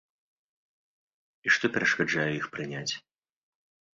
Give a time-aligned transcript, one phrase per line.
[1.49, 2.93] І што перашкаджае іх прыняць?